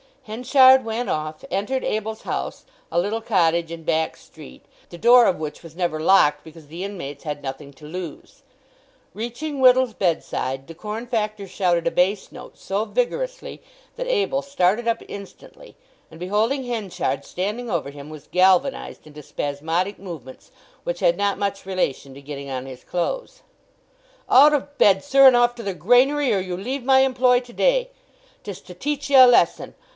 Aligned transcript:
Henchard 0.23 0.83
went 0.85 1.09
off, 1.09 1.43
entered 1.51 1.83
Abel's 1.83 2.23
house, 2.23 2.65
a 2.91 2.99
little 2.99 3.21
cottage 3.21 3.71
in 3.71 3.83
Back 3.83 4.15
Street, 4.15 4.63
the 4.89 4.97
door 4.97 5.25
of 5.25 5.37
which 5.37 5.61
was 5.61 5.75
never 5.75 5.99
locked 5.99 6.43
because 6.43 6.67
the 6.67 6.83
inmates 6.83 7.23
had 7.23 7.41
nothing 7.43 7.73
to 7.73 7.85
lose. 7.85 8.41
Reaching 9.13 9.59
Whittle's 9.59 9.93
bedside 9.93 10.65
the 10.67 10.73
corn 10.75 11.05
factor 11.05 11.47
shouted 11.47 11.85
a 11.85 11.91
bass 11.91 12.31
note 12.31 12.57
so 12.57 12.85
vigorously 12.85 13.61
that 13.95 14.07
Abel 14.07 14.41
started 14.41 14.87
up 14.87 15.01
instantly, 15.07 15.75
and 16.09 16.19
beholding 16.19 16.65
Henchard 16.65 17.23
standing 17.25 17.69
over 17.69 17.89
him, 17.89 18.09
was 18.09 18.27
galvanized 18.31 19.05
into 19.05 19.21
spasmodic 19.21 19.99
movements 19.99 20.51
which 20.83 20.99
had 21.01 21.17
not 21.17 21.37
much 21.37 21.65
relation 21.65 22.13
to 22.13 22.21
getting 22.21 22.49
on 22.49 22.65
his 22.65 22.83
clothes. 22.83 23.41
"Out 24.29 24.53
of 24.53 24.75
bed, 24.79 25.03
sir, 25.03 25.27
and 25.27 25.35
off 25.35 25.53
to 25.55 25.63
the 25.63 25.75
granary, 25.75 26.33
or 26.33 26.39
you 26.39 26.57
leave 26.57 26.83
my 26.83 26.99
employ 27.01 27.39
to 27.41 27.53
day! 27.53 27.89
'Tis 28.43 28.61
to 28.61 28.73
teach 28.73 29.09
ye 29.09 29.15
a 29.15 29.27
lesson. 29.27 29.75